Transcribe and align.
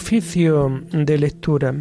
Oficio 0.00 0.80
de 0.92 1.18
lectura. 1.18 1.74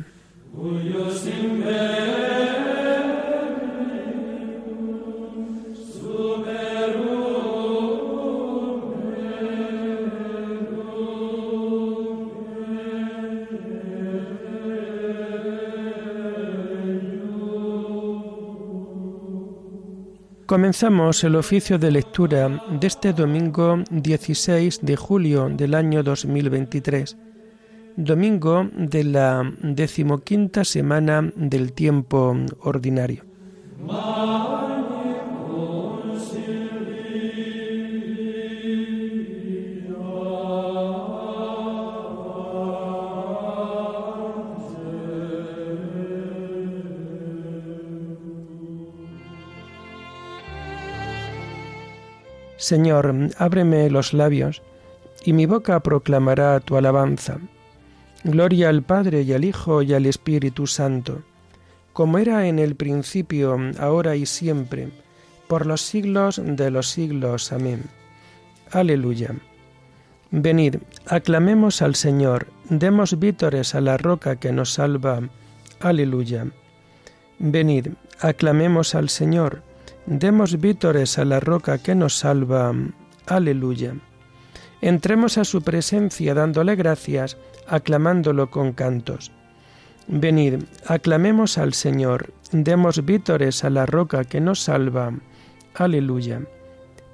Comenzamos 20.48 21.24
el 21.24 21.36
oficio 21.36 21.78
de 21.78 21.92
lectura 21.92 22.64
de 22.80 22.88
este 22.88 23.14
domingo 23.14 23.84
16 23.92 24.80
de 24.82 24.96
julio 24.96 25.50
del 25.50 25.76
año 25.76 26.02
2023, 26.02 27.16
domingo 27.98 28.70
de 28.74 29.04
la 29.04 29.52
decimoquinta 29.62 30.64
semana 30.64 31.32
del 31.36 31.74
tiempo 31.74 32.38
ordinario. 32.62 33.24
Señor, 52.58 53.14
ábreme 53.38 53.90
los 53.90 54.14
labios, 54.14 54.62
y 55.24 55.34
mi 55.34 55.46
boca 55.46 55.80
proclamará 55.80 56.60
tu 56.60 56.76
alabanza. 56.76 57.40
Gloria 58.28 58.70
al 58.70 58.84
Padre 58.84 59.24
y 59.24 59.34
al 59.34 59.44
Hijo 59.44 59.82
y 59.82 59.94
al 59.94 60.06
Espíritu 60.06 60.68
Santo, 60.68 61.24
como 61.94 62.20
era 62.20 62.48
en 62.48 62.60
el 62.60 62.76
principio, 62.76 63.58
ahora 63.80 64.16
y 64.16 64.26
siempre, 64.26 64.90
por 65.48 65.66
los 65.66 65.82
siglos 65.82 66.40
de 66.44 66.70
los 66.70 66.90
siglos. 66.90 67.52
Amén. 67.52 67.86
Aleluya. 68.72 69.34
Venid, 70.30 70.76
aclamemos 71.08 71.82
al 71.82 71.96
Señor, 71.96 72.48
demos 72.70 73.18
vítores 73.18 73.74
a 73.74 73.82
la 73.82 73.98
roca 73.98 74.36
que 74.36 74.52
nos 74.52 74.74
salva. 74.74 75.22
Aleluya. 75.80 76.48
Venid, 77.40 77.88
aclamemos 78.20 78.94
al 78.94 79.10
Señor, 79.10 79.64
Demos 80.08 80.62
vítores 80.62 81.20
a 81.20 81.26
la 81.26 81.42
roca 81.42 81.80
que 81.80 81.94
nos 81.94 82.20
salva. 82.20 82.74
Aleluya. 83.26 83.94
Entremos 84.80 85.38
a 85.38 85.44
su 85.44 85.64
presencia 85.64 86.34
dándole 86.34 86.78
gracias, 86.78 87.36
aclamándolo 87.68 88.50
con 88.50 88.74
cantos. 88.74 89.32
Venid, 90.08 90.64
aclamemos 90.86 91.58
al 91.58 91.74
Señor, 91.74 92.34
demos 92.52 93.04
vítores 93.06 93.64
a 93.64 93.70
la 93.70 93.86
roca 93.86 94.24
que 94.24 94.40
nos 94.40 94.62
salva. 94.62 95.14
Aleluya. 95.76 96.42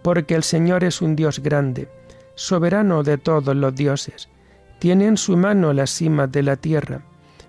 Porque 0.03 0.35
el 0.35 0.43
Señor 0.43 0.83
es 0.83 1.01
un 1.01 1.15
Dios 1.15 1.39
grande, 1.39 1.89
soberano 2.35 3.03
de 3.03 3.17
todos 3.17 3.55
los 3.55 3.73
dioses. 3.73 4.29
Tiene 4.79 5.07
en 5.07 5.17
su 5.17 5.37
mano 5.37 5.73
las 5.73 5.91
cimas 5.91 6.31
de 6.31 6.43
la 6.43 6.57
tierra, 6.57 7.03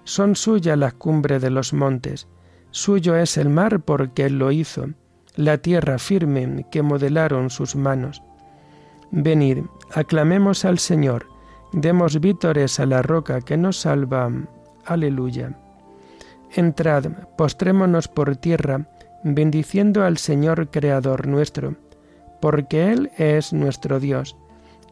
son 0.05 0.37
suyas 0.37 0.79
las 0.79 0.95
cumbres 0.95 1.43
de 1.43 1.51
los 1.51 1.73
montes. 1.73 2.29
Suyo 2.71 3.17
es 3.17 3.37
el 3.37 3.49
mar 3.49 3.81
porque 3.81 4.27
Él 4.27 4.39
lo 4.39 4.53
hizo 4.53 4.87
la 5.37 5.59
tierra 5.59 5.99
firme 5.99 6.67
que 6.71 6.83
modelaron 6.83 7.51
sus 7.51 7.75
manos. 7.75 8.23
Venid, 9.11 9.59
aclamemos 9.93 10.65
al 10.65 10.79
Señor, 10.79 11.27
demos 11.75 12.21
vítores 12.21 12.79
a 12.79 12.87
la 12.87 13.03
roca 13.03 13.41
que 13.41 13.57
nos 13.57 13.81
salva. 13.81 14.31
Aleluya. 14.85 15.59
Entrad, 16.55 17.07
postrémonos 17.37 18.07
por 18.07 18.37
tierra, 18.37 18.87
bendiciendo 19.25 20.05
al 20.05 20.19
Señor 20.19 20.71
Creador 20.71 21.27
nuestro, 21.27 21.75
porque 22.41 22.93
Él 22.93 23.11
es 23.19 23.53
nuestro 23.53 23.99
Dios, 23.99 24.37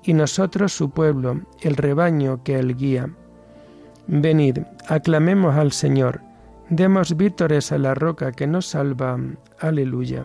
y 0.03 0.15
nosotros 0.15 0.73
su 0.73 0.91
pueblo, 0.91 1.43
el 1.61 1.77
rebaño 1.77 2.43
que 2.43 2.59
Él 2.59 2.77
guía. 2.77 3.11
Venid, 4.09 4.59
aclamemos 4.89 5.55
al 5.55 5.71
Señor, 5.71 6.21
demos 6.69 7.17
vítores 7.17 7.71
a 7.71 7.79
la 7.79 7.95
roca 7.95 8.33
que 8.33 8.49
nos 8.49 8.67
salva. 8.67 9.21
Aleluya. 9.61 10.25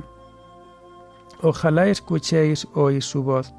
Ojalá 1.43 1.87
escuchéis 1.87 2.67
hoy 2.73 2.99
su 3.01 3.21
voz. 3.21 3.53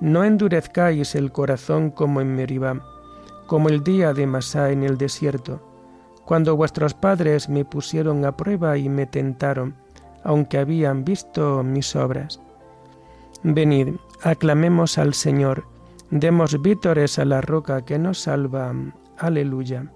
No 0.00 0.24
endurezcáis 0.24 1.14
el 1.14 1.32
corazón 1.32 1.90
como 1.90 2.20
en 2.20 2.34
Meribá, 2.34 2.82
como 3.46 3.68
el 3.68 3.84
día 3.84 4.12
de 4.12 4.26
Masá 4.26 4.70
en 4.70 4.82
el 4.82 4.98
desierto, 4.98 5.60
cuando 6.24 6.56
vuestros 6.56 6.94
padres 6.94 7.48
me 7.48 7.64
pusieron 7.64 8.24
a 8.24 8.36
prueba 8.36 8.76
y 8.78 8.88
me 8.88 9.06
tentaron, 9.06 9.74
aunque 10.22 10.58
habían 10.58 11.04
visto 11.04 11.62
mis 11.62 11.94
obras. 11.94 12.40
Venid, 13.42 13.88
aclamemos 14.22 14.96
al 14.96 15.14
Señor, 15.14 15.64
demos 16.10 16.60
vítores 16.62 17.18
a 17.18 17.24
la 17.24 17.40
roca 17.40 17.84
que 17.84 17.98
nos 17.98 18.20
salva. 18.22 18.72
Aleluya. 19.18 19.92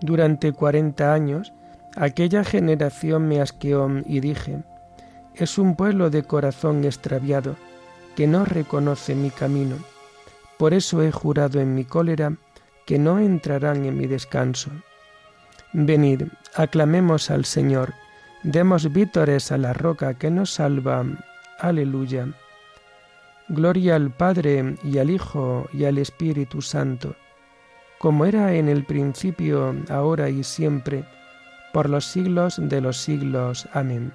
Durante 0.00 0.52
cuarenta 0.52 1.12
años, 1.12 1.52
aquella 1.96 2.44
generación 2.44 3.28
me 3.28 3.40
asqueó 3.40 3.88
y 4.06 4.20
dije, 4.20 4.62
es 5.34 5.58
un 5.58 5.76
pueblo 5.76 6.08
de 6.08 6.22
corazón 6.22 6.84
extraviado, 6.84 7.56
que 8.16 8.26
no 8.26 8.44
reconoce 8.44 9.14
mi 9.14 9.30
camino. 9.30 9.76
Por 10.58 10.74
eso 10.74 11.02
he 11.02 11.12
jurado 11.12 11.60
en 11.60 11.74
mi 11.74 11.84
cólera 11.84 12.32
que 12.86 12.98
no 12.98 13.18
entrarán 13.18 13.84
en 13.84 13.96
mi 13.96 14.06
descanso. 14.06 14.70
Venid, 15.72 16.22
aclamemos 16.54 17.30
al 17.30 17.44
Señor, 17.44 17.92
demos 18.42 18.92
vítores 18.92 19.52
a 19.52 19.58
la 19.58 19.72
roca 19.72 20.14
que 20.14 20.30
nos 20.30 20.54
salva. 20.54 21.04
Aleluya. 21.58 22.28
Gloria 23.48 23.96
al 23.96 24.10
Padre 24.10 24.76
y 24.82 24.98
al 24.98 25.10
Hijo 25.10 25.68
y 25.72 25.84
al 25.84 25.98
Espíritu 25.98 26.62
Santo, 26.62 27.14
como 27.98 28.24
era 28.24 28.54
en 28.54 28.68
el 28.68 28.84
principio, 28.84 29.74
ahora 29.88 30.30
y 30.30 30.42
siempre, 30.42 31.04
por 31.72 31.90
los 31.90 32.06
siglos 32.06 32.56
de 32.58 32.80
los 32.80 32.96
siglos. 32.96 33.68
Amén. 33.72 34.12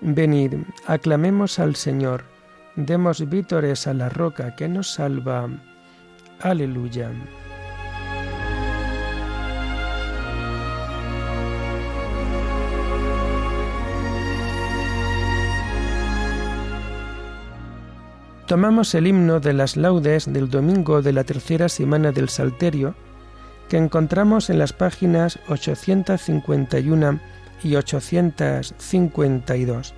Venid, 0.00 0.54
aclamemos 0.86 1.58
al 1.58 1.76
Señor, 1.76 2.24
demos 2.86 3.28
vítores 3.28 3.88
a 3.88 3.94
la 3.94 4.08
roca 4.08 4.54
que 4.54 4.68
nos 4.68 4.92
salva. 4.92 5.48
Aleluya. 6.40 7.10
Tomamos 18.46 18.94
el 18.94 19.08
himno 19.08 19.40
de 19.40 19.52
las 19.52 19.76
laudes 19.76 20.32
del 20.32 20.48
domingo 20.48 21.02
de 21.02 21.12
la 21.12 21.24
tercera 21.24 21.68
semana 21.68 22.12
del 22.12 22.28
Salterio, 22.28 22.94
que 23.68 23.76
encontramos 23.76 24.50
en 24.50 24.60
las 24.60 24.72
páginas 24.72 25.40
851 25.48 27.18
y 27.64 27.74
852. 27.74 29.97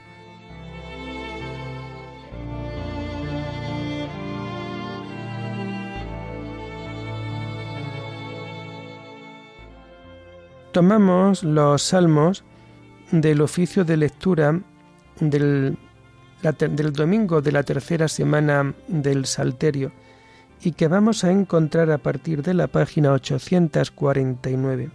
Tomamos 10.71 11.43
los 11.43 11.81
salmos 11.81 12.43
del 13.11 13.41
oficio 13.41 13.83
de 13.83 13.97
lectura 13.97 14.59
del, 15.19 15.77
domingo 16.93 17.41
de 17.41 17.51
la 17.51 17.63
tercera 17.63 18.07
semana 18.07 18.73
del 18.87 19.25
Salterio 19.25 19.91
y 20.61 20.71
que 20.71 20.87
vamos 20.87 21.23
a 21.23 21.31
encontrar 21.31 21.91
a 21.91 21.97
partir 21.97 22.41
de 22.43 22.53
la 22.53 22.67
página 22.67 23.11
849. 23.11 24.91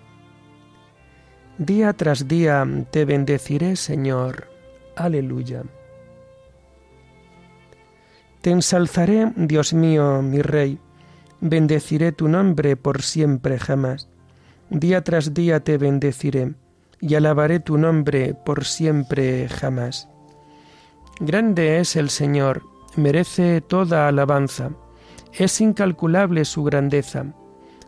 Día 1.58 1.93
tras 1.93 2.28
día 2.28 2.67
te 2.90 3.05
bendeciré, 3.05 3.76
Señor. 3.76 4.49
Aleluya. 4.94 5.62
Te 8.40 8.50
ensalzaré, 8.50 9.32
Dios 9.37 9.73
mío, 9.73 10.23
mi 10.23 10.40
Rey, 10.40 10.78
bendeciré 11.40 12.12
tu 12.12 12.28
nombre 12.28 12.76
por 12.76 13.02
siempre 13.02 13.58
jamás. 13.58 14.08
Día 14.70 15.04
tras 15.04 15.32
día 15.32 15.60
te 15.60 15.78
bendeciré 15.78 16.54
y 17.00 17.14
alabaré 17.14 17.60
tu 17.60 17.78
nombre 17.78 18.34
por 18.34 18.64
siempre 18.64 19.48
jamás. 19.48 20.08
Grande 21.20 21.78
es 21.78 21.94
el 21.94 22.10
Señor, 22.10 22.62
merece 22.96 23.60
toda 23.60 24.08
alabanza, 24.08 24.70
es 25.32 25.60
incalculable 25.60 26.44
su 26.44 26.64
grandeza. 26.64 27.26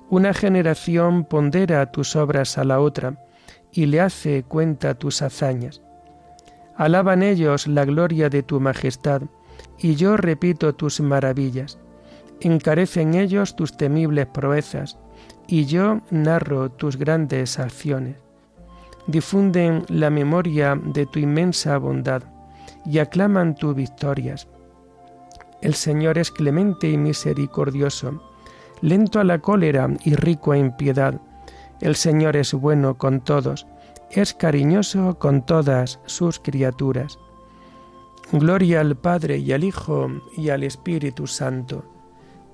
Una 0.09 0.33
generación 0.33 1.25
pondera 1.25 1.91
tus 1.91 2.15
obras 2.15 2.59
a 2.59 2.65
la 2.65 2.81
otra 2.81 3.19
y 3.73 3.87
le 3.87 4.01
hace 4.01 4.45
cuenta 4.45 4.95
tus 4.95 5.21
hazañas. 5.21 5.83
Alaban 6.77 7.25
ellos 7.25 7.67
la 7.67 7.85
gloria 7.85 8.31
de 8.31 8.43
tu 8.45 8.61
majestad, 8.61 9.23
y 9.79 9.97
yo 9.97 10.17
repito 10.17 10.75
tus 10.75 11.01
maravillas. 11.01 11.79
Encarecen 12.41 13.15
ellos 13.15 13.57
tus 13.57 13.77
temibles 13.77 14.27
proezas, 14.27 14.97
y 15.49 15.65
yo 15.65 16.03
narro 16.11 16.71
tus 16.71 16.97
grandes 16.97 17.59
acciones. 17.59 18.17
Difunden 19.09 19.85
la 19.89 20.11
memoria 20.11 20.79
de 20.81 21.07
tu 21.07 21.19
inmensa 21.19 21.79
bondad, 21.79 22.23
y 22.85 22.99
aclaman 22.99 23.55
tus 23.55 23.75
victorias. 23.75 24.47
El 25.61 25.75
Señor 25.75 26.19
es 26.19 26.31
clemente 26.31 26.89
y 26.89 26.97
misericordioso, 26.97 28.23
lento 28.81 29.19
a 29.19 29.25
la 29.25 29.41
cólera 29.41 29.89
y 30.05 30.15
rico 30.15 30.55
en 30.55 30.77
piedad. 30.77 31.21
El 31.81 31.97
Señor 31.97 32.37
es 32.37 32.55
bueno 32.55 32.97
con 32.97 33.21
todos, 33.21 33.67
es 34.11 34.35
cariñoso 34.35 35.19
con 35.19 35.45
todas 35.45 35.99
sus 36.07 36.39
criaturas. 36.39 37.19
Gloria 38.33 38.81
al 38.81 38.97
Padre 38.97 39.39
y 39.39 39.53
al 39.53 39.65
Hijo 39.65 40.09
y 40.37 40.51
al 40.51 40.63
Espíritu 40.63 41.27
Santo, 41.27 41.85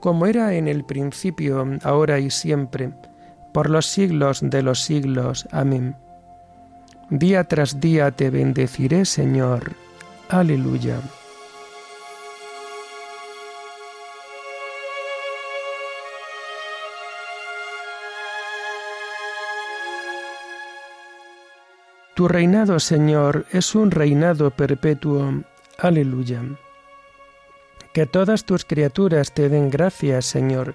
como 0.00 0.26
era 0.26 0.54
en 0.54 0.68
el 0.68 0.84
principio, 0.84 1.64
ahora 1.82 2.18
y 2.18 2.30
siempre, 2.30 2.92
por 3.52 3.70
los 3.70 3.86
siglos 3.86 4.40
de 4.42 4.62
los 4.62 4.80
siglos. 4.80 5.48
Amén. 5.50 5.96
Día 7.10 7.44
tras 7.44 7.80
día 7.80 8.10
te 8.10 8.30
bendeciré, 8.30 9.04
Señor. 9.04 9.72
Aleluya. 10.28 11.00
Tu 22.14 22.28
reinado, 22.28 22.78
Señor, 22.78 23.44
es 23.50 23.74
un 23.74 23.90
reinado 23.90 24.50
perpetuo 24.50 25.42
Aleluya. 25.78 26.42
Que 27.94 28.04
todas 28.04 28.44
tus 28.44 28.66
criaturas 28.66 29.32
te 29.32 29.48
den 29.48 29.70
gracias, 29.70 30.26
Señor, 30.26 30.74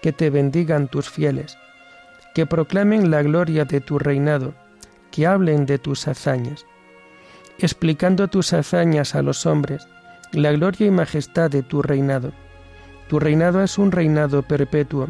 que 0.00 0.12
te 0.12 0.30
bendigan 0.30 0.88
tus 0.88 1.10
fieles, 1.10 1.58
que 2.34 2.46
proclamen 2.46 3.10
la 3.10 3.22
gloria 3.22 3.66
de 3.66 3.82
tu 3.82 3.98
reinado, 3.98 4.54
que 5.10 5.26
hablen 5.26 5.66
de 5.66 5.78
tus 5.78 6.08
hazañas, 6.08 6.64
explicando 7.58 8.28
tus 8.28 8.54
hazañas 8.54 9.14
a 9.14 9.20
los 9.20 9.44
hombres, 9.44 9.86
la 10.32 10.52
gloria 10.52 10.86
y 10.86 10.90
majestad 10.90 11.50
de 11.50 11.62
tu 11.62 11.82
reinado. 11.82 12.32
Tu 13.08 13.18
reinado 13.18 13.62
es 13.62 13.76
un 13.76 13.92
reinado 13.92 14.42
perpetuo, 14.42 15.08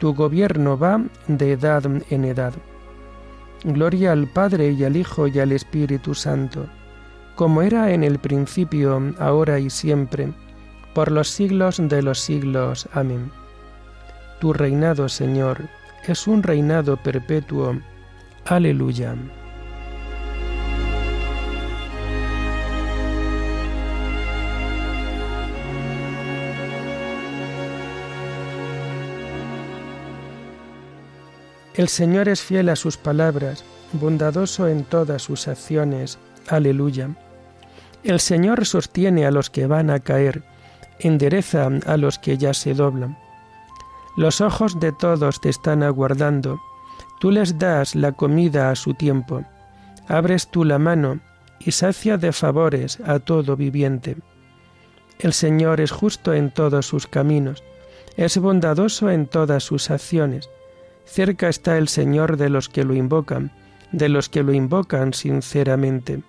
tu 0.00 0.12
gobierno 0.12 0.76
va 0.76 1.00
de 1.28 1.52
edad 1.52 1.84
en 2.10 2.24
edad. 2.24 2.54
Gloria 3.62 4.10
al 4.10 4.26
Padre 4.26 4.72
y 4.72 4.82
al 4.82 4.96
Hijo 4.96 5.28
y 5.28 5.38
al 5.38 5.52
Espíritu 5.52 6.14
Santo 6.16 6.66
como 7.34 7.62
era 7.62 7.92
en 7.92 8.04
el 8.04 8.18
principio, 8.18 9.14
ahora 9.18 9.58
y 9.58 9.68
siempre, 9.68 10.32
por 10.94 11.10
los 11.10 11.28
siglos 11.28 11.76
de 11.78 12.02
los 12.02 12.20
siglos. 12.20 12.88
Amén. 12.92 13.30
Tu 14.40 14.52
reinado, 14.52 15.08
Señor, 15.08 15.68
es 16.06 16.26
un 16.26 16.42
reinado 16.42 16.96
perpetuo. 16.96 17.76
Aleluya. 18.44 19.16
El 31.74 31.88
Señor 31.88 32.28
es 32.28 32.40
fiel 32.40 32.68
a 32.68 32.76
sus 32.76 32.96
palabras, 32.96 33.64
bondadoso 33.92 34.68
en 34.68 34.84
todas 34.84 35.22
sus 35.22 35.48
acciones. 35.48 36.18
Aleluya. 36.46 37.10
El 38.04 38.20
Señor 38.20 38.64
sostiene 38.64 39.26
a 39.26 39.32
los 39.32 39.50
que 39.50 39.66
van 39.66 39.90
a 39.90 39.98
caer, 39.98 40.44
endereza 40.98 41.68
a 41.86 41.96
los 41.96 42.18
que 42.18 42.38
ya 42.38 42.54
se 42.54 42.74
doblan. 42.74 43.18
Los 44.16 44.40
ojos 44.40 44.78
de 44.78 44.92
todos 44.92 45.40
te 45.40 45.48
están 45.48 45.82
aguardando, 45.82 46.60
tú 47.20 47.30
les 47.30 47.58
das 47.58 47.94
la 47.94 48.12
comida 48.12 48.70
a 48.70 48.76
su 48.76 48.94
tiempo, 48.94 49.44
abres 50.08 50.48
tú 50.50 50.64
la 50.64 50.78
mano 50.78 51.20
y 51.58 51.72
sacia 51.72 52.16
de 52.16 52.32
favores 52.32 53.00
a 53.04 53.18
todo 53.18 53.56
viviente. 53.56 54.16
El 55.18 55.32
Señor 55.32 55.80
es 55.80 55.90
justo 55.90 56.32
en 56.32 56.50
todos 56.50 56.86
sus 56.86 57.06
caminos, 57.06 57.62
es 58.16 58.38
bondadoso 58.38 59.10
en 59.10 59.26
todas 59.26 59.64
sus 59.64 59.90
acciones. 59.90 60.48
Cerca 61.04 61.48
está 61.48 61.76
el 61.78 61.88
Señor 61.88 62.36
de 62.36 62.48
los 62.48 62.68
que 62.68 62.84
lo 62.84 62.94
invocan, 62.94 63.52
de 63.92 64.08
los 64.08 64.28
que 64.28 64.42
lo 64.42 64.52
invocan 64.52 65.12
sinceramente 65.12 66.22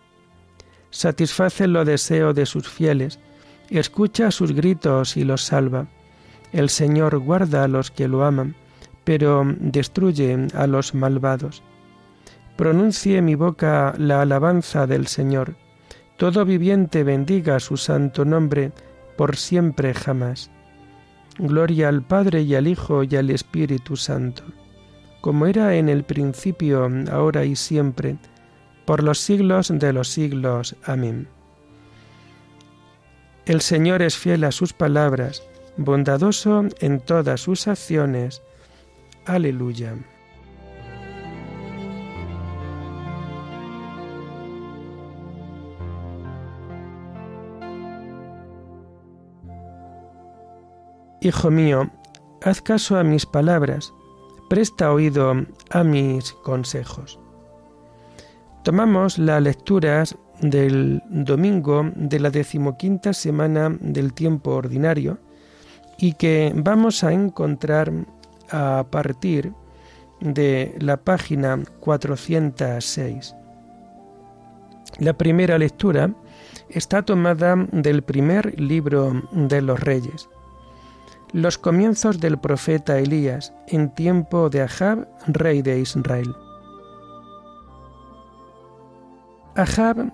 satisface 0.95 1.67
los 1.67 1.86
deseos 1.86 2.34
de 2.36 2.45
sus 2.45 2.69
fieles, 2.69 3.19
escucha 3.69 4.31
sus 4.31 4.53
gritos 4.53 5.17
y 5.17 5.24
los 5.24 5.43
salva. 5.43 5.88
El 6.51 6.69
Señor 6.69 7.17
guarda 7.19 7.63
a 7.63 7.67
los 7.67 7.91
que 7.91 8.07
lo 8.07 8.24
aman, 8.24 8.55
pero 9.03 9.43
destruye 9.60 10.48
a 10.53 10.67
los 10.67 10.93
malvados. 10.93 11.63
Pronuncie 12.55 13.22
mi 13.22 13.36
boca 13.36 13.93
la 13.98 14.22
alabanza 14.22 14.88
del 14.88 15.07
Señor. 15.07 15.55
Todo 16.17 16.45
viviente 16.45 17.03
bendiga 17.03 17.60
su 17.60 17.75
santo 17.75 18.24
nombre 18.24 18.72
por 19.17 19.36
siempre 19.36 19.93
jamás. 19.93 20.50
Gloria 21.38 21.89
al 21.89 22.01
Padre 22.01 22.43
y 22.43 22.55
al 22.55 22.67
Hijo 22.67 23.03
y 23.03 23.15
al 23.17 23.29
Espíritu 23.29 23.98
Santo, 23.98 24.43
como 25.19 25.48
era 25.48 25.75
en 25.75 25.89
el 25.89 26.03
principio, 26.05 26.89
ahora 27.12 27.43
y 27.43 27.57
siempre, 27.57 28.17
por 28.86 29.03
los 29.03 29.19
siglos 29.19 29.74
de 29.74 29.91
los 29.91 30.07
siglos. 30.07 30.77
Amén. 30.86 31.27
El 33.45 33.61
Señor 33.61 34.01
es 34.01 34.17
fiel 34.17 34.43
a 34.43 34.51
sus 34.51 34.73
palabras, 34.73 35.43
bondadoso 35.77 36.63
en 36.79 36.99
todas 36.99 37.41
sus 37.41 37.67
acciones. 37.67 38.41
Aleluya. 39.25 39.93
Hijo 51.21 51.51
mío, 51.51 51.91
haz 52.41 52.61
caso 52.63 52.97
a 52.97 53.03
mis 53.03 53.27
palabras, 53.27 53.93
presta 54.49 54.91
oído 54.91 55.33
a 55.69 55.83
mis 55.83 56.33
consejos. 56.33 57.19
Tomamos 58.63 59.19
las 59.19 59.41
lecturas 59.43 60.17
del 60.42 61.01
domingo 61.10 61.92
de 61.96 62.20
la 62.20 62.30
decimoquinta 62.30 63.13
semana 63.13 63.75
del 63.80 64.13
tiempo 64.13 64.51
ordinario 64.51 65.18
y 65.98 66.13
que 66.13 66.51
vamos 66.56 67.04
a 67.04 67.13
encontrar 67.13 67.92
a 68.51 68.86
partir 68.89 69.54
de 70.20 70.75
la 70.80 70.98
página 70.98 71.62
406. 71.80 73.36
La 75.00 75.13
primera 75.13 75.58
lectura 75.58 76.13
está 76.70 77.01
tomada 77.01 77.56
del 77.72 78.01
primer 78.01 78.60
libro 78.60 79.24
de 79.32 79.62
los 79.62 79.80
reyes. 79.80 80.30
Los 81.34 81.58
comienzos 81.58 82.20
del 82.20 82.38
profeta 82.38 82.98
Elías 82.98 83.54
en 83.68 83.94
tiempo 83.94 84.50
de 84.50 84.62
Ahab, 84.62 85.08
rey 85.27 85.62
de 85.62 85.80
Israel. 85.80 86.34
Ahab, 89.56 90.13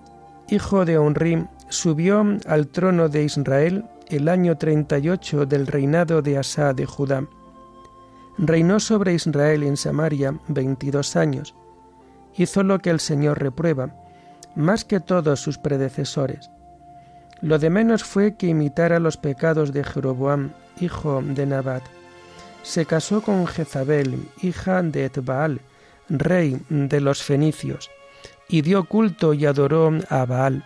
hijo 0.52 0.84
de 0.84 0.98
Onrim, 0.98 1.46
subió 1.70 2.22
al 2.46 2.68
trono 2.68 3.08
de 3.08 3.24
Israel 3.24 3.86
el 4.08 4.28
año 4.28 4.58
38 4.58 5.46
del 5.46 5.66
reinado 5.66 6.20
de 6.20 6.36
Asa 6.36 6.74
de 6.74 6.84
Judá. 6.84 7.26
Reinó 8.36 8.78
sobre 8.78 9.14
Israel 9.14 9.62
en 9.62 9.78
Samaria 9.78 10.38
veintidós 10.48 11.16
años. 11.16 11.54
Hizo 12.36 12.62
lo 12.62 12.80
que 12.80 12.90
el 12.90 13.00
Señor 13.00 13.40
reprueba, 13.40 13.94
más 14.54 14.84
que 14.84 15.00
todos 15.00 15.40
sus 15.40 15.56
predecesores. 15.56 16.50
Lo 17.40 17.58
de 17.58 17.70
menos 17.70 18.04
fue 18.04 18.36
que 18.36 18.48
imitara 18.48 19.00
los 19.00 19.16
pecados 19.16 19.72
de 19.72 19.84
Jeroboam, 19.84 20.52
hijo 20.80 21.22
de 21.22 21.46
Nabat. 21.46 21.82
Se 22.62 22.84
casó 22.84 23.22
con 23.22 23.46
Jezabel, 23.46 24.28
hija 24.42 24.82
de 24.82 25.06
Etbaal, 25.06 25.62
rey 26.10 26.60
de 26.68 27.00
los 27.00 27.22
fenicios, 27.22 27.90
y 28.52 28.60
dio 28.60 28.84
culto 28.84 29.32
y 29.32 29.46
adoró 29.46 29.90
a 30.10 30.26
Baal. 30.26 30.62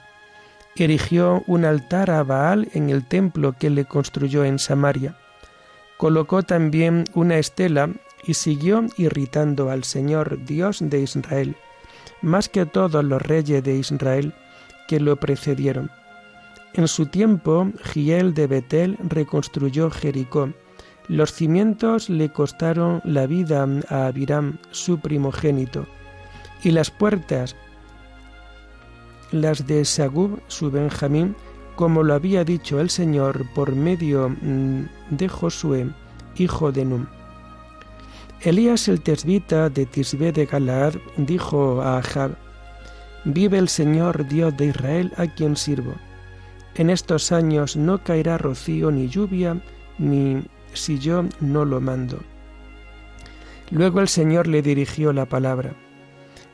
Erigió 0.74 1.44
un 1.46 1.64
altar 1.64 2.10
a 2.10 2.24
Baal 2.24 2.68
en 2.74 2.90
el 2.90 3.06
templo 3.06 3.54
que 3.58 3.70
le 3.70 3.84
construyó 3.84 4.44
en 4.44 4.58
Samaria. 4.58 5.16
Colocó 5.96 6.42
también 6.42 7.04
una 7.14 7.38
estela 7.38 7.88
y 8.24 8.34
siguió 8.34 8.84
irritando 8.96 9.70
al 9.70 9.84
Señor 9.84 10.44
Dios 10.44 10.80
de 10.80 11.00
Israel, 11.00 11.56
más 12.22 12.48
que 12.48 12.66
todos 12.66 13.04
los 13.04 13.22
reyes 13.22 13.62
de 13.62 13.76
Israel 13.76 14.34
que 14.88 14.98
lo 14.98 15.14
precedieron. 15.16 15.88
En 16.74 16.88
su 16.88 17.06
tiempo, 17.06 17.70
Giel 17.84 18.34
de 18.34 18.48
Betel 18.48 18.98
reconstruyó 19.08 19.90
Jericó. 19.90 20.50
Los 21.06 21.32
cimientos 21.32 22.10
le 22.10 22.30
costaron 22.30 23.00
la 23.04 23.28
vida 23.28 23.64
a 23.88 24.06
Abiram, 24.06 24.58
su 24.72 24.98
primogénito, 24.98 25.86
y 26.64 26.72
las 26.72 26.90
puertas, 26.90 27.54
las 29.32 29.66
de 29.66 29.84
Sagub, 29.84 30.40
su 30.48 30.70
Benjamín, 30.70 31.34
como 31.74 32.02
lo 32.02 32.14
había 32.14 32.44
dicho 32.44 32.80
el 32.80 32.90
Señor 32.90 33.44
por 33.54 33.74
medio 33.74 34.28
mm, 34.28 34.84
de 35.10 35.28
Josué, 35.28 35.90
hijo 36.36 36.72
de 36.72 36.84
Num. 36.84 37.06
Elías 38.40 38.88
el 38.88 39.00
tesbita 39.00 39.70
de 39.70 39.86
Tisbe 39.86 40.32
de 40.32 40.46
Galaad 40.46 40.94
dijo 41.16 41.82
a 41.82 41.98
Ahab, 41.98 42.36
Vive 43.24 43.58
el 43.58 43.68
Señor 43.68 44.28
Dios 44.28 44.56
de 44.56 44.66
Israel 44.66 45.12
a 45.16 45.26
quien 45.26 45.56
sirvo. 45.56 45.94
En 46.76 46.90
estos 46.90 47.32
años 47.32 47.76
no 47.76 48.04
caerá 48.04 48.38
rocío 48.38 48.90
ni 48.90 49.08
lluvia, 49.08 49.60
ni 49.98 50.44
si 50.74 50.98
yo 50.98 51.24
no 51.40 51.64
lo 51.64 51.80
mando. 51.80 52.20
Luego 53.70 54.00
el 54.00 54.08
Señor 54.08 54.46
le 54.46 54.62
dirigió 54.62 55.12
la 55.12 55.26
palabra. 55.26 55.74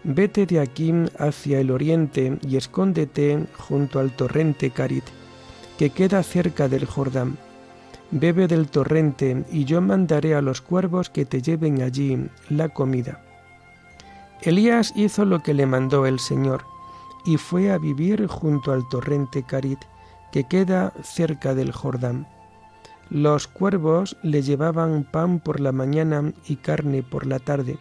Vete 0.04 0.46
de 0.46 0.60
aquí 0.60 0.92
hacia 1.18 1.60
el 1.60 1.70
oriente 1.70 2.38
y 2.46 2.56
escóndete 2.56 3.46
junto 3.56 4.00
al 4.00 4.10
torrente 4.10 4.70
Carit, 4.70 5.04
que 5.78 5.90
queda 5.90 6.22
cerca 6.22 6.68
del 6.68 6.86
Jordán 6.86 7.36
Bebe 8.14 8.46
del 8.46 8.68
torrente, 8.68 9.42
y 9.50 9.64
yo 9.64 9.80
mandaré 9.80 10.34
a 10.34 10.42
los 10.42 10.60
cuervos 10.60 11.08
que 11.08 11.24
te 11.24 11.40
lleven 11.40 11.80
allí 11.80 12.28
la 12.50 12.68
comida. 12.68 13.24
Elías 14.42 14.92
hizo 14.94 15.24
lo 15.24 15.42
que 15.42 15.54
le 15.54 15.64
mandó 15.64 16.04
el 16.04 16.18
Señor, 16.18 16.62
y 17.24 17.38
fue 17.38 17.72
a 17.72 17.78
vivir 17.78 18.26
junto 18.26 18.70
al 18.70 18.86
torrente 18.90 19.44
Carit, 19.44 19.78
que 20.30 20.44
queda 20.44 20.92
cerca 21.02 21.54
del 21.54 21.72
Jordán. 21.72 22.26
Los 23.08 23.46
cuervos 23.48 24.18
le 24.22 24.42
llevaban 24.42 25.04
pan 25.04 25.40
por 25.40 25.58
la 25.58 25.72
mañana 25.72 26.34
y 26.46 26.56
carne 26.56 27.02
por 27.02 27.26
la 27.26 27.38
tarde. 27.38 27.78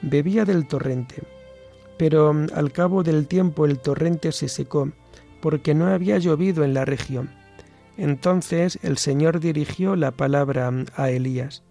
Bebía 0.00 0.46
del 0.46 0.66
torrente. 0.68 1.22
Pero 2.00 2.34
al 2.54 2.72
cabo 2.72 3.02
del 3.02 3.26
tiempo 3.26 3.66
el 3.66 3.78
torrente 3.78 4.32
se 4.32 4.48
secó, 4.48 4.90
porque 5.42 5.74
no 5.74 5.86
había 5.86 6.16
llovido 6.16 6.64
en 6.64 6.72
la 6.72 6.86
región 6.86 7.28
entonces 8.00 8.78
el 8.82 8.96
Señor 8.96 9.40
dirigió 9.40 9.94
la 9.94 10.10
palabra 10.10 10.72
a 10.96 11.10
Elías. 11.10 11.62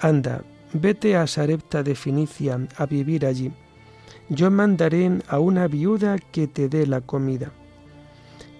Anda, 0.00 0.44
vete 0.72 1.16
a 1.16 1.26
Sarepta 1.26 1.82
de 1.82 1.96
Finicia 1.96 2.60
a 2.76 2.86
vivir 2.86 3.26
allí. 3.26 3.50
Yo 4.28 4.52
mandaré 4.52 5.10
a 5.26 5.40
una 5.40 5.66
viuda 5.66 6.16
que 6.18 6.46
te 6.46 6.68
dé 6.68 6.86
la 6.86 7.00
comida. 7.00 7.50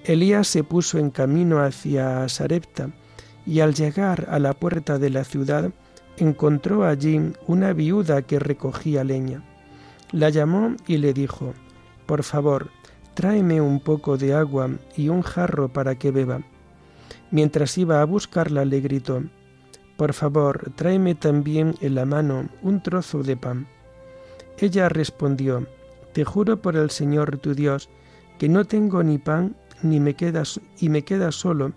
Elías 0.04 0.48
se 0.48 0.64
puso 0.64 0.98
en 0.98 1.10
camino 1.10 1.62
hacia 1.62 2.28
Sarepta 2.28 2.90
y 3.46 3.60
al 3.60 3.74
llegar 3.74 4.26
a 4.28 4.40
la 4.40 4.54
puerta 4.54 4.98
de 4.98 5.10
la 5.10 5.22
ciudad 5.22 5.70
encontró 6.16 6.84
allí 6.84 7.32
una 7.46 7.74
viuda 7.74 8.22
que 8.22 8.40
recogía 8.40 9.04
leña. 9.04 9.47
La 10.12 10.30
llamó 10.30 10.74
y 10.86 10.96
le 10.96 11.12
dijo, 11.12 11.54
Por 12.06 12.22
favor, 12.22 12.70
tráeme 13.14 13.60
un 13.60 13.80
poco 13.80 14.16
de 14.16 14.34
agua 14.34 14.70
y 14.96 15.08
un 15.08 15.22
jarro 15.22 15.68
para 15.68 15.96
que 15.96 16.10
beba. 16.10 16.40
Mientras 17.30 17.76
iba 17.76 18.00
a 18.00 18.04
buscarla 18.04 18.64
le 18.64 18.80
gritó, 18.80 19.22
Por 19.96 20.14
favor, 20.14 20.72
tráeme 20.76 21.14
también 21.14 21.74
en 21.80 21.94
la 21.94 22.06
mano 22.06 22.48
un 22.62 22.82
trozo 22.82 23.22
de 23.22 23.36
pan. 23.36 23.66
Ella 24.58 24.88
respondió, 24.88 25.66
Te 26.12 26.24
juro 26.24 26.62
por 26.62 26.76
el 26.76 26.90
Señor 26.90 27.38
tu 27.38 27.54
Dios, 27.54 27.90
que 28.38 28.48
no 28.48 28.64
tengo 28.64 29.02
ni 29.02 29.18
pan 29.18 29.56
ni 29.82 30.00
me 30.00 30.14
queda, 30.14 30.42
y 30.78 30.88
me 30.88 31.02
queda 31.02 31.32
solo 31.32 31.72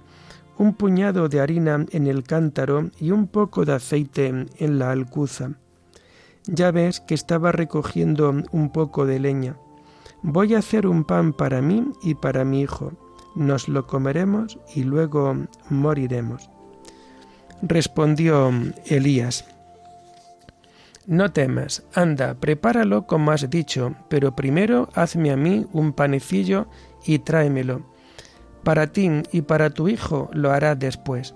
un 0.57 0.75
puñado 0.75 1.27
de 1.27 1.39
harina 1.39 1.85
en 1.89 2.05
el 2.05 2.23
cántaro 2.23 2.91
y 3.00 3.09
un 3.09 3.27
poco 3.27 3.65
de 3.65 3.73
aceite 3.73 4.27
en 4.27 4.79
la 4.79 4.91
alcuza. 4.91 5.53
Ya 6.48 6.71
ves 6.71 7.00
que 7.00 7.13
estaba 7.13 7.51
recogiendo 7.51 8.33
un 8.51 8.69
poco 8.71 9.05
de 9.05 9.19
leña. 9.19 9.57
Voy 10.24 10.55
a 10.55 10.60
hacer 10.60 10.88
un 10.88 11.03
pan 11.03 11.33
para 11.33 11.62
mí 11.62 11.91
y 12.03 12.15
para 12.15 12.45
mi 12.45 12.62
hijo 12.62 12.93
nos 13.36 13.67
lo 13.67 13.88
comeremos 13.88 14.60
y 14.75 14.83
luego 14.83 15.36
moriremos. 15.69 16.50
Respondió 17.62 18.51
Elías, 18.86 19.45
No 21.05 21.31
temas, 21.31 21.83
anda, 21.93 22.36
prepáralo 22.36 23.05
como 23.07 23.31
has 23.31 23.50
dicho, 23.50 23.95
pero 24.10 24.36
primero 24.36 24.89
hazme 24.93 25.31
a 25.31 25.38
mí 25.38 25.65
un 25.71 25.93
panecillo 25.93 26.67
y 27.05 27.19
tráemelo. 27.19 27.81
Para 28.63 28.88
ti 28.88 29.10
y 29.31 29.41
para 29.41 29.69
tu 29.71 29.88
hijo 29.88 30.29
lo 30.33 30.51
hará 30.51 30.75
después, 30.75 31.36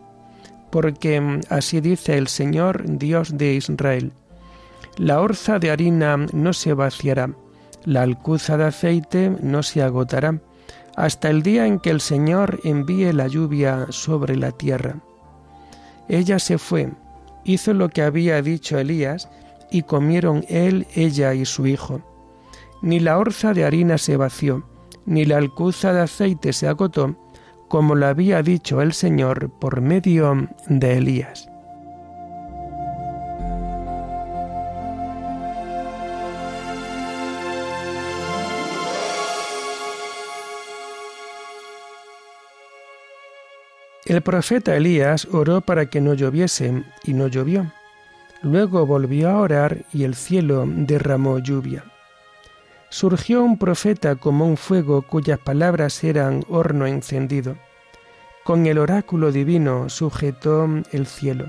porque 0.71 1.41
así 1.49 1.81
dice 1.81 2.17
el 2.17 2.27
Señor 2.27 2.83
Dios 2.85 3.37
de 3.37 3.53
Israel. 3.53 4.11
La 4.97 5.19
orza 5.19 5.59
de 5.59 5.71
harina 5.71 6.15
no 6.15 6.53
se 6.53 6.73
vaciará, 6.73 7.29
la 7.83 8.01
alcuza 8.01 8.55
de 8.57 8.65
aceite 8.65 9.29
no 9.41 9.61
se 9.61 9.83
agotará, 9.83 10.39
hasta 10.95 11.29
el 11.29 11.43
día 11.43 11.67
en 11.67 11.79
que 11.79 11.89
el 11.89 11.99
Señor 11.99 12.61
envíe 12.63 13.11
la 13.11 13.27
lluvia 13.27 13.87
sobre 13.89 14.37
la 14.37 14.51
tierra. 14.51 14.95
Ella 16.07 16.39
se 16.39 16.57
fue, 16.57 16.91
hizo 17.43 17.73
lo 17.73 17.89
que 17.89 18.03
había 18.03 18.41
dicho 18.41 18.79
Elías, 18.79 19.29
y 19.69 19.81
comieron 19.81 20.45
él, 20.47 20.87
ella 20.95 21.33
y 21.33 21.43
su 21.43 21.67
hijo. 21.67 22.01
Ni 22.81 23.01
la 23.01 23.17
orza 23.17 23.53
de 23.53 23.65
harina 23.65 23.97
se 23.97 24.15
vació, 24.15 24.63
ni 25.05 25.25
la 25.25 25.37
alcuza 25.37 25.91
de 25.91 26.01
aceite 26.01 26.53
se 26.53 26.69
agotó, 26.69 27.17
como 27.67 27.95
lo 27.95 28.05
había 28.05 28.41
dicho 28.41 28.81
el 28.81 28.93
Señor 28.93 29.49
por 29.59 29.81
medio 29.81 30.47
de 30.67 30.97
Elías. 30.97 31.49
El 44.05 44.21
profeta 44.21 44.75
Elías 44.75 45.27
oró 45.31 45.61
para 45.61 45.87
que 45.87 45.99
no 45.99 46.13
lloviese, 46.13 46.83
y 47.03 47.13
no 47.13 47.27
llovió. 47.27 47.71
Luego 48.43 48.85
volvió 48.85 49.31
a 49.31 49.39
orar 49.39 49.79
y 49.91 50.03
el 50.03 50.13
cielo 50.13 50.65
derramó 50.67 51.39
lluvia. 51.39 51.83
Surgió 52.89 53.43
un 53.43 53.57
profeta 53.57 54.15
como 54.15 54.45
un 54.45 54.57
fuego 54.57 55.01
cuyas 55.01 55.39
palabras 55.39 56.03
eran 56.03 56.43
horno 56.49 56.85
encendido. 56.85 57.57
Con 58.43 58.67
el 58.67 58.77
oráculo 58.77 59.31
divino 59.31 59.89
sujetó 59.89 60.69
el 60.91 61.07
cielo. 61.07 61.47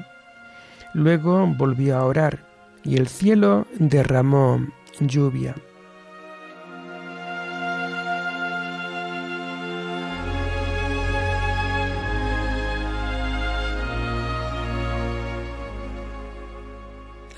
Luego 0.95 1.47
volvió 1.47 1.99
a 1.99 2.07
orar 2.07 2.39
y 2.83 2.97
el 2.97 3.07
cielo 3.09 3.67
derramó 3.79 4.67
lluvia. 4.99 5.55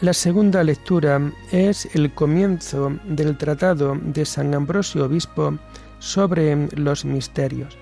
La 0.01 0.13
segunda 0.13 0.63
lectura 0.63 1.21
es 1.51 1.93
el 1.93 2.15
comienzo 2.15 2.93
del 3.03 3.37
tratado 3.37 3.99
de 4.01 4.25
San 4.25 4.55
Ambrosio 4.55 5.07
Obispo 5.07 5.59
sobre 5.99 6.69
los 6.77 7.05
misterios. 7.05 7.77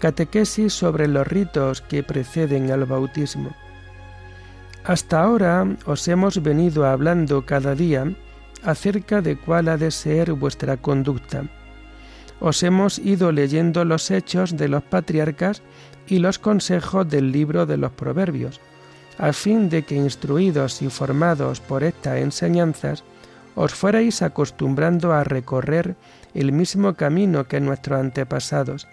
Catequesis 0.00 0.72
sobre 0.72 1.06
los 1.06 1.28
ritos 1.28 1.80
que 1.80 2.02
preceden 2.02 2.72
al 2.72 2.86
bautismo. 2.86 3.54
Hasta 4.82 5.22
ahora 5.22 5.64
os 5.86 6.08
hemos 6.08 6.42
venido 6.42 6.84
hablando 6.86 7.46
cada 7.46 7.76
día 7.76 8.12
acerca 8.64 9.22
de 9.22 9.36
cuál 9.36 9.68
ha 9.68 9.76
de 9.76 9.92
ser 9.92 10.32
vuestra 10.32 10.76
conducta. 10.76 11.44
Os 12.40 12.64
hemos 12.64 12.98
ido 12.98 13.30
leyendo 13.30 13.84
los 13.84 14.10
hechos 14.10 14.56
de 14.56 14.66
los 14.66 14.82
patriarcas 14.82 15.62
y 16.08 16.18
los 16.18 16.40
consejos 16.40 17.08
del 17.08 17.30
libro 17.30 17.64
de 17.64 17.76
los 17.76 17.92
proverbios 17.92 18.60
a 19.18 19.32
fin 19.32 19.68
de 19.68 19.84
que 19.84 19.94
instruidos 19.94 20.82
y 20.82 20.90
formados 20.90 21.60
por 21.60 21.84
estas 21.84 22.18
enseñanzas 22.18 23.04
os 23.54 23.72
fuerais 23.72 24.22
acostumbrando 24.22 25.12
a 25.12 25.22
recorrer 25.22 25.96
el 26.34 26.50
mismo 26.50 26.94
camino 26.94 27.46
que 27.46 27.60
nuestros 27.60 28.00
antepasados 28.00 28.88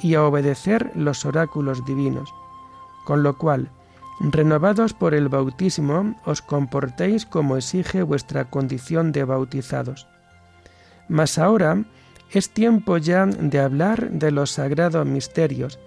y 0.00 0.14
a 0.14 0.24
obedecer 0.24 0.90
los 0.96 1.24
oráculos 1.24 1.84
divinos, 1.84 2.34
con 3.04 3.22
lo 3.22 3.38
cual, 3.38 3.70
renovados 4.20 4.92
por 4.92 5.14
el 5.14 5.28
bautismo, 5.28 6.16
os 6.24 6.42
comportéis 6.42 7.26
como 7.26 7.56
exige 7.56 8.02
vuestra 8.02 8.50
condición 8.50 9.12
de 9.12 9.24
bautizados. 9.24 10.08
Mas 11.08 11.38
ahora 11.38 11.84
es 12.32 12.50
tiempo 12.50 12.96
ya 12.96 13.26
de 13.26 13.60
hablar 13.60 14.10
de 14.10 14.32
los 14.32 14.50
sagrados 14.50 15.06
misterios 15.06 15.78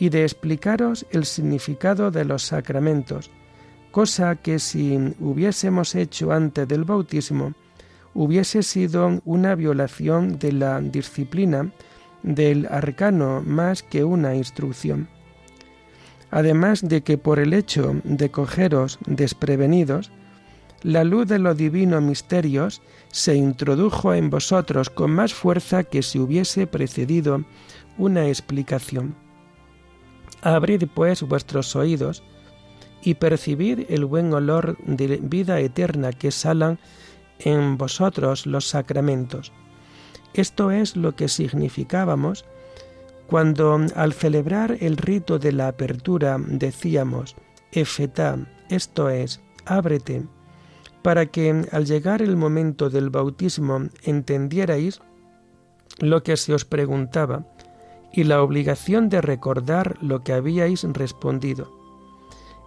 y 0.00 0.08
de 0.08 0.22
explicaros 0.22 1.06
el 1.10 1.26
significado 1.26 2.10
de 2.10 2.24
los 2.24 2.42
sacramentos, 2.42 3.30
cosa 3.90 4.34
que 4.34 4.58
si 4.58 4.98
hubiésemos 5.20 5.94
hecho 5.94 6.32
antes 6.32 6.66
del 6.66 6.84
bautismo, 6.84 7.52
hubiese 8.14 8.62
sido 8.62 9.20
una 9.26 9.54
violación 9.54 10.38
de 10.38 10.52
la 10.52 10.80
disciplina 10.80 11.70
del 12.22 12.66
arcano 12.70 13.42
más 13.44 13.82
que 13.82 14.02
una 14.02 14.34
instrucción. 14.34 15.06
Además 16.30 16.80
de 16.80 17.02
que 17.02 17.18
por 17.18 17.38
el 17.38 17.52
hecho 17.52 18.00
de 18.04 18.30
cogeros 18.30 18.98
desprevenidos, 19.06 20.10
la 20.82 21.04
luz 21.04 21.26
de 21.28 21.38
los 21.38 21.58
divinos 21.58 22.02
misterios 22.02 22.80
se 23.08 23.34
introdujo 23.34 24.14
en 24.14 24.30
vosotros 24.30 24.88
con 24.88 25.10
más 25.10 25.34
fuerza 25.34 25.84
que 25.84 26.02
si 26.02 26.18
hubiese 26.18 26.66
precedido 26.66 27.44
una 27.98 28.28
explicación. 28.28 29.14
Abrid 30.42 30.84
pues 30.94 31.22
vuestros 31.22 31.76
oídos 31.76 32.22
y 33.02 33.14
percibid 33.14 33.80
el 33.88 34.04
buen 34.04 34.32
olor 34.32 34.76
de 34.84 35.18
vida 35.22 35.60
eterna 35.60 36.12
que 36.12 36.30
salan 36.30 36.78
en 37.38 37.78
vosotros 37.78 38.46
los 38.46 38.68
sacramentos. 38.68 39.52
Esto 40.34 40.70
es 40.70 40.96
lo 40.96 41.16
que 41.16 41.28
significábamos 41.28 42.44
cuando 43.26 43.78
al 43.94 44.12
celebrar 44.12 44.76
el 44.80 44.96
rito 44.96 45.38
de 45.38 45.52
la 45.52 45.68
apertura 45.68 46.36
decíamos, 46.38 47.36
Efetá, 47.72 48.38
esto 48.68 49.08
es, 49.08 49.40
ábrete, 49.66 50.24
para 51.02 51.26
que 51.26 51.64
al 51.70 51.86
llegar 51.86 52.22
el 52.22 52.36
momento 52.36 52.90
del 52.90 53.10
bautismo 53.10 53.88
entendierais 54.02 55.00
lo 56.00 56.22
que 56.22 56.36
se 56.36 56.54
os 56.54 56.64
preguntaba 56.64 57.46
y 58.12 58.24
la 58.24 58.42
obligación 58.42 59.08
de 59.08 59.20
recordar 59.20 59.96
lo 60.00 60.22
que 60.22 60.32
habíais 60.32 60.84
respondido. 60.84 61.70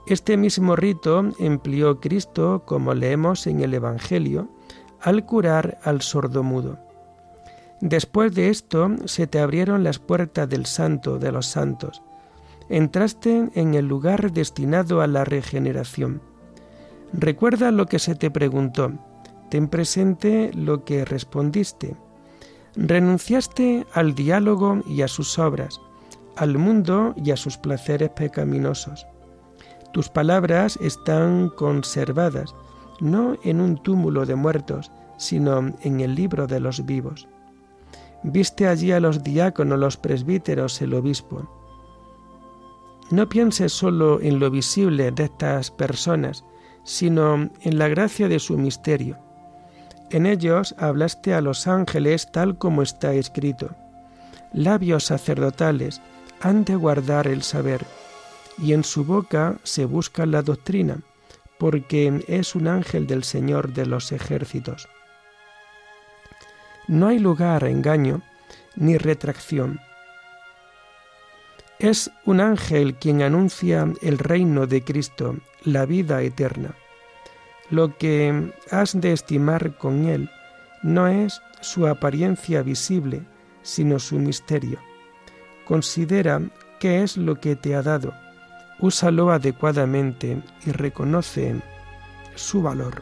Este 0.05 0.35
mismo 0.35 0.75
rito 0.75 1.23
empleó 1.39 2.00
Cristo, 2.00 2.63
como 2.65 2.93
leemos 2.93 3.47
en 3.47 3.62
el 3.62 3.73
Evangelio, 3.73 4.50
al 5.01 5.25
curar 5.25 5.79
al 5.83 6.01
sordomudo. 6.01 6.77
Después 7.79 8.33
de 8.33 8.50
esto 8.50 8.91
se 9.05 9.27
te 9.27 9.39
abrieron 9.39 9.83
las 9.83 10.00
puertas 10.00 10.50
del 10.50 10.65
santo 10.65 11.19
de 11.19 11.31
los 11.31 11.45
santos. 11.45 12.01
Entraste 12.69 13.50
en 13.55 13.73
el 13.73 13.88
lugar 13.88 14.31
destinado 14.31 15.01
a 15.01 15.07
la 15.07 15.25
regeneración. 15.25 16.21
Recuerda 17.12 17.71
lo 17.71 17.85
que 17.85 18.00
se 18.00 18.15
te 18.15 18.31
preguntó. 18.31 18.93
Ten 19.50 19.67
presente 19.67 20.51
lo 20.53 20.83
que 20.83 21.05
respondiste. 21.05 21.95
Renunciaste 22.75 23.85
al 23.93 24.15
diálogo 24.15 24.81
y 24.88 25.01
a 25.03 25.07
sus 25.07 25.38
obras, 25.38 25.79
al 26.36 26.57
mundo 26.57 27.13
y 27.15 27.31
a 27.31 27.38
sus 27.38 27.57
placeres 27.57 28.09
pecaminosos. 28.09 29.05
Tus 29.91 30.09
palabras 30.09 30.77
están 30.81 31.49
conservadas 31.49 32.55
no 32.99 33.36
en 33.43 33.62
un 33.62 33.77
túmulo 33.77 34.25
de 34.25 34.36
muertos, 34.36 34.91
sino 35.17 35.73
en 35.81 35.99
el 35.99 36.15
libro 36.15 36.47
de 36.47 36.59
los 36.59 36.86
vivos. 36.86 37.27
Viste 38.23 38.67
allí 38.67 38.91
a 38.91 38.99
los 38.99 39.23
diáconos, 39.23 39.77
los 39.77 39.97
presbíteros, 39.97 40.81
el 40.81 40.93
obispo. 40.93 41.47
No 43.12 43.27
pienses 43.27 43.73
solo 43.73 44.21
en 44.21 44.39
lo 44.39 44.49
visible 44.49 45.12
de 45.12 45.25
estas 45.25 45.69
personas, 45.69 46.45
sino 46.83 47.49
en 47.62 47.77
la 47.77 47.89
gracia 47.89 48.27
de 48.29 48.39
su 48.39 48.57
misterio. 48.57 49.17
En 50.13 50.28
ellos 50.28 50.76
hablaste 50.78 51.34
a 51.34 51.41
los 51.41 51.65
ángeles 51.65 52.32
tal 52.32 52.56
como 52.60 52.84
está 52.84 53.13
escrito. 53.13 53.71
Labios 54.54 55.06
sacerdotales 55.06 56.02
han 56.39 56.65
de 56.65 56.76
guardar 56.76 57.26
el 57.26 57.41
saber, 57.41 57.84
y 58.60 58.73
en 58.73 58.84
su 58.84 59.06
boca 59.06 59.58
se 59.63 59.86
busca 59.86 60.28
la 60.28 60.43
doctrina 60.43 60.99
porque 61.58 62.23
es 62.28 62.54
un 62.54 62.67
ángel 62.67 63.08
del 63.08 63.23
Señor 63.23 63.73
de 63.73 63.88
los 63.88 64.12
ejércitos. 64.12 64.88
No 66.88 67.08
hay 67.08 67.17
lugar 67.17 67.63
a 67.63 67.69
engaño 67.69 68.21
ni 68.76 68.97
retracción. 68.97 69.80
Es 71.80 72.12
un 72.26 72.39
ángel 72.39 72.95
quien 72.95 73.23
anuncia 73.23 73.88
el 74.04 74.19
reino 74.19 74.67
de 74.67 74.84
Cristo, 74.84 75.38
la 75.63 75.86
vida 75.86 76.21
eterna. 76.21 76.76
Lo 77.69 77.97
que 77.97 78.52
has 78.71 78.99
de 78.99 79.13
estimar 79.13 79.78
con 79.78 80.06
él 80.06 80.30
no 80.84 81.08
es 81.08 81.41
su 81.62 81.88
apariencia 81.88 82.62
visible, 82.62 83.23
sino 83.62 83.99
su 83.99 84.19
misterio. 84.19 84.80
Considera 85.65 86.41
qué 86.80 87.04
es 87.04 87.17
lo 87.17 87.39
que 87.39 87.56
te 87.56 87.76
ha 87.76 87.82
dado 87.82 88.13
úsalo 88.84 89.32
adecuadamente 89.32 90.41
y 90.65 90.71
reconoce 90.71 91.56
su 92.36 92.62
valor. 92.62 93.02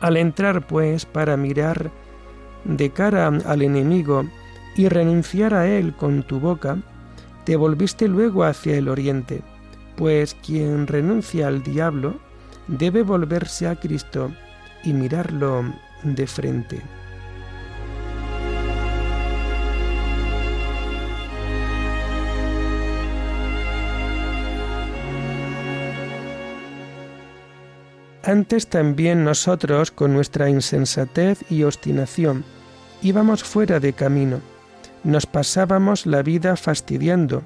Al 0.00 0.16
entrar, 0.16 0.66
pues, 0.66 1.06
para 1.06 1.36
mirar 1.36 1.92
de 2.64 2.90
cara 2.90 3.28
al 3.28 3.62
enemigo 3.62 4.24
y 4.76 4.88
renunciar 4.88 5.54
a 5.54 5.68
él 5.68 5.94
con 5.94 6.24
tu 6.24 6.40
boca, 6.40 6.78
te 7.44 7.54
volviste 7.54 8.08
luego 8.08 8.42
hacia 8.42 8.76
el 8.76 8.88
oriente, 8.88 9.42
pues 9.96 10.34
quien 10.34 10.88
renuncia 10.88 11.46
al 11.46 11.62
diablo 11.62 12.18
debe 12.66 13.02
volverse 13.02 13.66
a 13.66 13.76
Cristo 13.76 14.30
y 14.82 14.92
mirarlo 14.92 15.64
de 16.02 16.26
frente. 16.26 16.80
Antes 28.22 28.68
también 28.68 29.24
nosotros, 29.24 29.90
con 29.90 30.12
nuestra 30.12 30.50
insensatez 30.50 31.40
y 31.50 31.62
obstinación, 31.62 32.44
íbamos 33.02 33.42
fuera 33.42 33.80
de 33.80 33.94
camino, 33.94 34.40
nos 35.04 35.24
pasábamos 35.24 36.04
la 36.04 36.22
vida 36.22 36.54
fastidiando 36.56 37.42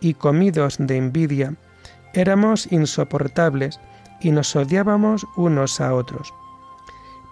y 0.00 0.14
comidos 0.14 0.76
de 0.78 0.96
envidia, 0.96 1.54
éramos 2.14 2.72
insoportables 2.72 3.78
y 4.24 4.32
nos 4.32 4.56
odiábamos 4.56 5.24
unos 5.36 5.80
a 5.80 5.94
otros. 5.94 6.34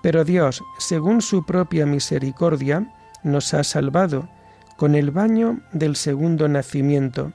Pero 0.01 0.25
Dios, 0.25 0.63
según 0.79 1.23
su 1.23 1.45
propia 1.45 1.87
misericordia, 1.87 2.95
nos 3.25 3.55
ha 3.55 3.65
salvado 3.65 4.29
con 4.77 4.95
el 4.95 5.11
baño 5.11 5.61
del 5.73 5.97
segundo 5.97 6.47
nacimiento 6.47 7.33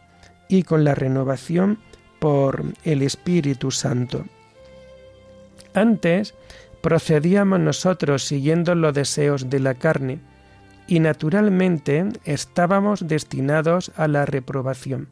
y 0.47 0.63
con 0.63 0.85
la 0.85 0.95
renovación 0.95 1.79
por 2.19 2.63
el 2.85 3.01
Espíritu 3.01 3.71
Santo 3.71 4.23
antes 5.77 6.33
procedíamos 6.81 7.59
nosotros 7.59 8.23
siguiendo 8.23 8.73
los 8.73 8.93
deseos 8.93 9.49
de 9.49 9.59
la 9.59 9.75
carne 9.75 10.19
y 10.87 10.99
naturalmente 10.99 12.05
estábamos 12.25 13.07
destinados 13.07 13.91
a 13.95 14.07
la 14.07 14.25
reprobación. 14.25 15.09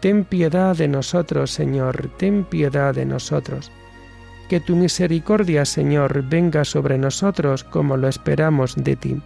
Ten 0.00 0.24
piedad 0.24 0.76
de 0.76 0.88
nosotros, 0.88 1.50
Señor, 1.50 2.10
ten 2.16 2.44
piedad 2.44 2.94
de 2.94 3.04
nosotros. 3.04 3.70
Que 4.48 4.58
tu 4.58 4.74
misericordia, 4.74 5.64
Señor, 5.64 6.22
venga 6.22 6.64
sobre 6.64 6.96
nosotros 6.96 7.64
como 7.64 7.96
lo 7.96 8.08
esperamos 8.08 8.74
de 8.76 8.96
ti. 8.96 9.22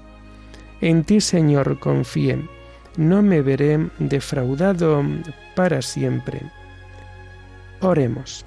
En 0.81 1.05
ti, 1.05 1.21
Señor, 1.21 1.79
confíe. 1.79 2.49
No 2.97 3.23
me 3.23 3.41
veré 3.41 3.89
defraudado 3.99 5.03
para 5.55 5.81
siempre. 5.81 6.43
Oremos. 7.81 8.45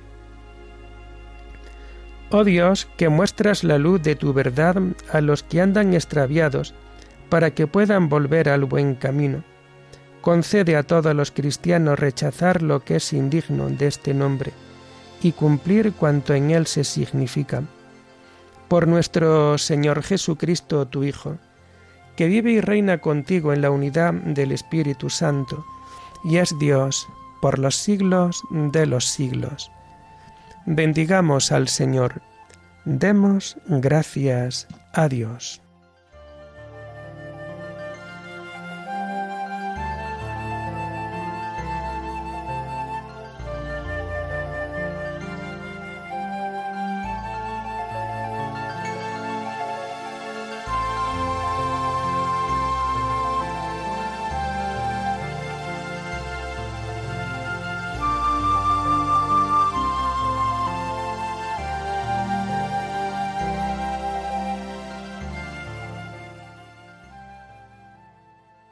Oh 2.29 2.43
Dios, 2.43 2.87
que 2.97 3.07
muestras 3.07 3.63
la 3.63 3.77
luz 3.77 4.01
de 4.01 4.15
tu 4.15 4.33
verdad 4.33 4.75
a 5.11 5.21
los 5.21 5.43
que 5.43 5.61
andan 5.61 5.93
extraviados, 5.93 6.73
para 7.29 7.51
que 7.51 7.67
puedan 7.67 8.09
volver 8.09 8.49
al 8.49 8.65
buen 8.65 8.95
camino. 8.95 9.43
Concede 10.27 10.75
a 10.75 10.83
todos 10.83 11.15
los 11.15 11.31
cristianos 11.31 11.97
rechazar 11.97 12.61
lo 12.61 12.83
que 12.83 12.97
es 12.97 13.13
indigno 13.13 13.69
de 13.69 13.87
este 13.87 14.13
nombre 14.13 14.51
y 15.21 15.31
cumplir 15.31 15.93
cuanto 15.93 16.33
en 16.33 16.51
él 16.51 16.67
se 16.67 16.83
significa. 16.83 17.63
Por 18.67 18.89
nuestro 18.89 19.57
Señor 19.57 20.03
Jesucristo, 20.03 20.85
tu 20.85 21.05
Hijo, 21.05 21.37
que 22.17 22.27
vive 22.27 22.51
y 22.51 22.59
reina 22.59 22.97
contigo 22.97 23.53
en 23.53 23.61
la 23.61 23.71
unidad 23.71 24.13
del 24.13 24.51
Espíritu 24.51 25.09
Santo, 25.09 25.65
y 26.25 26.39
es 26.39 26.53
Dios 26.59 27.07
por 27.41 27.57
los 27.57 27.77
siglos 27.77 28.43
de 28.51 28.85
los 28.85 29.05
siglos. 29.05 29.71
Bendigamos 30.65 31.53
al 31.53 31.69
Señor. 31.69 32.21
Demos 32.83 33.55
gracias 33.69 34.67
a 34.91 35.07
Dios. 35.07 35.61